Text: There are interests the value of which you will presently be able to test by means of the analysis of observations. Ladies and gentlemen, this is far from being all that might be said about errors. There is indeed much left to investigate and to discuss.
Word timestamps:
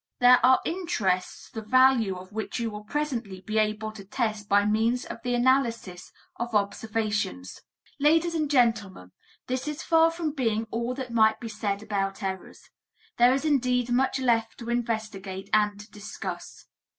There 0.19 0.43
are 0.43 0.59
interests 0.65 1.51
the 1.51 1.61
value 1.61 2.15
of 2.15 2.31
which 2.31 2.59
you 2.59 2.71
will 2.71 2.83
presently 2.83 3.41
be 3.41 3.59
able 3.59 3.91
to 3.91 4.03
test 4.03 4.49
by 4.49 4.65
means 4.65 5.05
of 5.05 5.21
the 5.23 5.35
analysis 5.35 6.11
of 6.37 6.55
observations. 6.55 7.61
Ladies 7.99 8.33
and 8.33 8.49
gentlemen, 8.49 9.11
this 9.45 9.67
is 9.67 9.83
far 9.83 10.09
from 10.09 10.31
being 10.31 10.65
all 10.71 10.95
that 10.95 11.11
might 11.13 11.39
be 11.39 11.49
said 11.49 11.83
about 11.83 12.23
errors. 12.23 12.71
There 13.19 13.31
is 13.31 13.45
indeed 13.45 13.91
much 13.91 14.17
left 14.17 14.57
to 14.57 14.71
investigate 14.71 15.51
and 15.53 15.79
to 15.79 15.91
discuss. 15.91 16.65